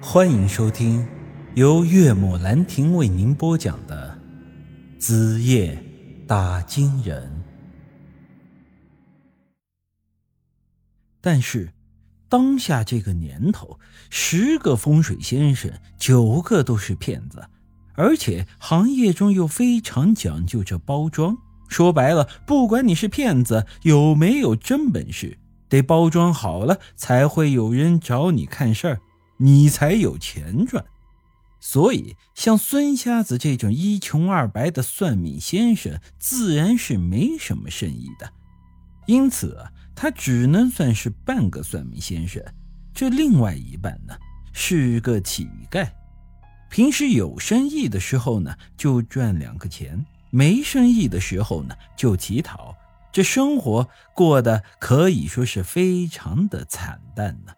[0.00, 1.06] 欢迎收听
[1.54, 4.18] 由岳母兰亭为您播讲的
[5.00, 5.82] 《子夜
[6.26, 7.22] 打金人》。
[11.20, 11.72] 但是，
[12.28, 13.80] 当下这个年头，
[14.10, 17.42] 十个风水先生九个都是骗子，
[17.94, 21.38] 而且行业中又非常讲究这包装。
[21.68, 25.38] 说白了，不管你是骗子有没有真本事，
[25.70, 29.00] 得包装好了，才会有人找你看事儿。
[29.38, 30.84] 你才有钱赚，
[31.60, 38.32] 所以像孙瞎子这种一穷二白的算命先生，自然是没什么生意的。
[39.06, 42.42] 因此，他只能算是半个算命先生。
[42.92, 44.16] 这另外一半呢，
[44.52, 45.88] 是个乞丐。
[46.68, 49.98] 平时有生意的时候呢，就赚两个钱；
[50.30, 52.74] 没生意的时候呢，就乞讨。
[53.12, 57.52] 这生活过得可以说是非常的惨淡呢。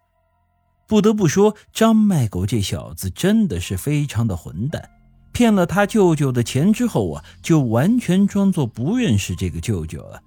[0.88, 4.88] 不得不说，张卖狗这小子真的是非常的混蛋。
[5.32, 10.20] 骗了他舅舅的钱之后啊，就完全装作不认识这个舅舅了。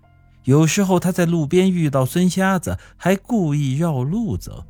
[0.44, 4.64] 有时候他在路边遇到孙瞎子，还故意绕路走。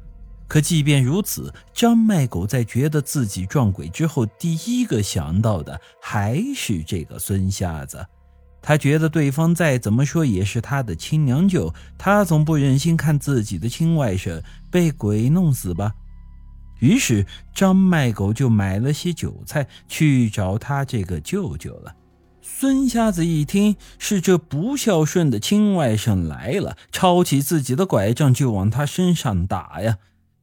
[0.47, 8.05] 可即便如此，张卖狗在觉得自己撞鬼之后，第一个想到的还是这个孙瞎子。
[8.61, 15.93] 他觉得对方再怎么说也是他的亲娘舅，他总不忍心看自己的亲外甥被鬼弄死吧。
[16.79, 21.95] 于是张卖狗就买了些酒菜去找他这个舅舅了。
[22.41, 29.97] 孙瞎子一听是这不孝顺的亲外甥来了，抄起自己的拐杖就往他身上打呀。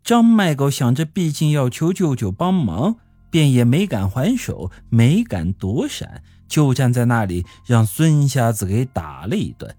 [0.05, 2.96] 张卖狗想着，毕竟要求舅舅帮忙，
[3.30, 6.22] 便也没敢还手，没敢躲闪。
[6.49, 9.73] 就站在那里，让孙瞎子给打了一顿。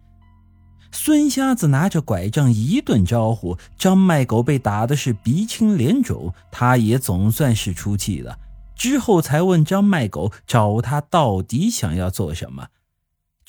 [0.92, 8.38] 孙瞎子拿着拐杖一顿招呼，张麦狗被打的是鼻青脸肿，他也总算是出气了。
[8.76, 12.68] 之后才问张麦狗找他到底想要做什么。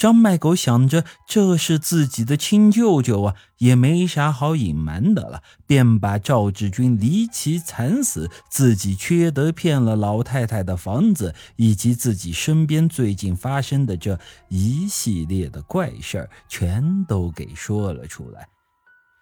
[0.00, 18.48] 张卖狗想着这是自己的亲舅舅啊，也没啥好隐瞒的了，便把赵志军离奇惨死、自己缺德骗了老太太的房子，以及自己身边最近发生的这一系列的怪事儿，全都给说了出来。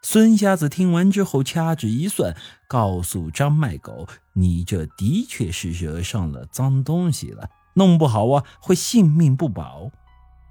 [0.03, 2.37] 孙瞎子听完之后，掐指一算，
[2.69, 9.91] 告诉张卖狗：“你这的确是惹上了脏东西了，弄不好啊，会性命不保。”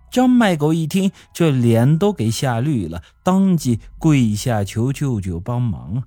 [0.09, 6.03] 张卖狗一听，这脸都给吓绿了，当即跪下求舅舅帮忙。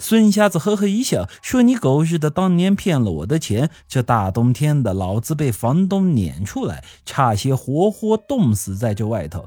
[0.00, 9.46] 孙瞎子呵呵一笑，说：“你狗日的，当年骗了我的钱，这大冬天的，老子被房东撵出来，差些活活冻死在这外头。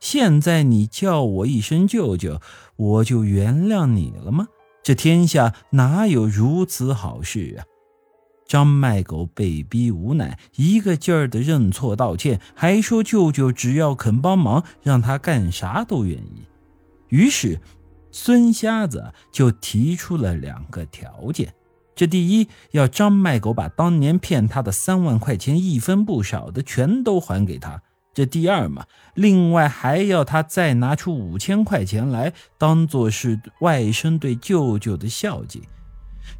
[0.00, 2.42] 现在你叫我一声舅舅，
[2.76, 4.48] 我就原谅你了吗？
[4.82, 7.64] 这天下哪有如此好事啊？”
[8.46, 16.44] 张卖狗被逼无奈，一个劲儿的认错道歉，还说舅舅只要肯帮忙，让他干啥都愿意。
[17.08, 17.60] 于是，
[18.10, 21.54] 孙瞎子就提出了两个条件：
[21.94, 27.80] 这第一，要张卖狗把当年骗他的三万块钱一分不少的全都还给他；
[28.12, 28.84] 这第二嘛，
[29.14, 35.62] 另外还要他再拿出五千块钱来，当做是外甥对舅舅的孝敬。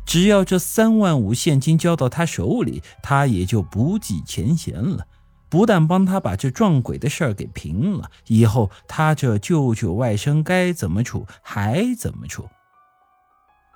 [0.04, 5.06] 只要这三万五现金交到他手里，他也就不计前嫌了。
[5.48, 12.48] 不但帮他把这撞鬼的事儿给平了，以后他这舅舅外甥该怎么处还怎么处。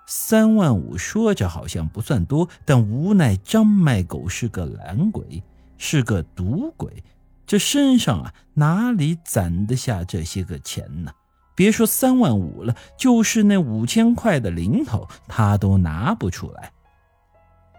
[0.06, 5.42] 三万五说着好像不算多，但无奈张卖狗是个懒鬼，
[5.76, 7.04] 是个赌鬼，
[7.46, 11.12] 这身上啊哪里攒得下这些个钱呢？
[11.58, 16.70] 别说三万五了，就是那五千块的零头，他都拿不出来。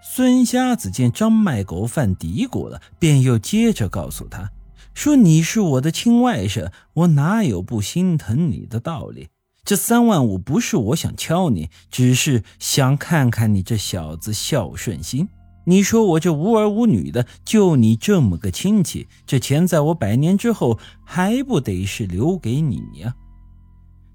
[0.04, 4.52] 孙瞎子见张卖狗犯嘀咕了，便又接着告诉他
[4.94, 9.30] 说：“你是我的亲外甥，我哪有不心疼你的道理？
[9.64, 15.30] 这三万五不是我想敲你，只是想看看你这小子孝顺心。
[15.68, 23.16] 你说我这无儿无女的，就你这么个亲戚，这钱在我百年之后还不得是留给你呀？”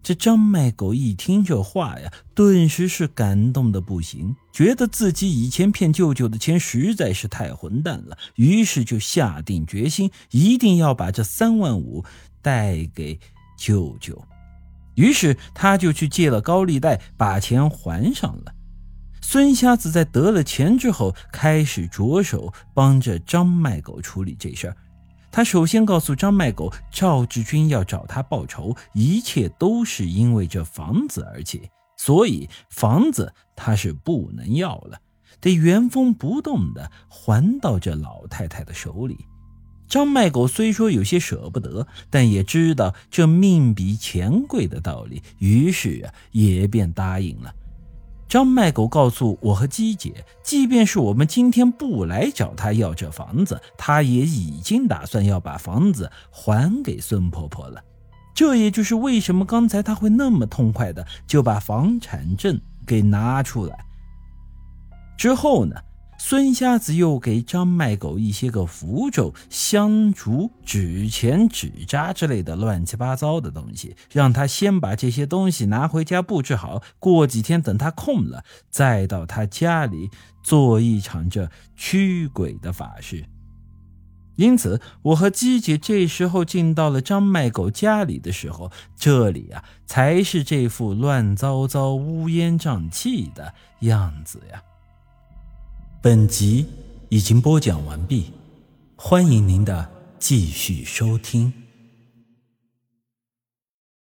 [0.04, 12.04] 这张卖狗一听这话呀，顿时是感动的不行，觉得自己以前骗舅舅的钱实在是太混蛋了，于是就下定决心，一定要把这三万五
[12.42, 13.18] 带给
[13.56, 14.22] 舅舅。
[14.94, 18.52] 于是他就去借了高利贷，把钱还上了。
[19.22, 24.76] 孙瞎子在得了钱之后，开始着手帮着张卖狗处理这事儿。
[25.34, 35.00] 他首先告诉张卖狗，赵志军要找他报仇，一切都是因为这房子而起，所以房子他是不能要了，
[35.40, 39.26] 得原封不动的还到这老太太的手里。
[39.88, 47.52] 张卖狗虽说有些舍不得，但也知道这命比钱贵的道理，于是啊，也便答应了。
[48.34, 57.80] 张麦狗告诉我和姬姐，即便是我们今天不来找他要这房子，他也已经打算要把房子还给孙婆婆了。
[58.34, 63.78] 这也就是为什么刚才他会那么痛快的就把房产证给拿出来。
[65.16, 65.76] 之后呢？
[66.26, 80.08] 孙瞎子又给张卖狗一些个符咒、香烛、纸钱、纸扎之类的乱七八糟的东西，让他先把这些东西拿回家布置好，过几天等他空了，再到他家里
[80.42, 83.22] 做一场这驱鬼的法事。
[84.36, 94.62] 因此，我和鸡姐这时候进到了张卖狗家里的时候，这里啊才是这副乱糟糟、乌烟瘴气的样子呀。
[96.04, 96.66] 本集
[97.08, 98.26] 已经播讲完毕，
[98.94, 101.63] 欢迎您的继续收听。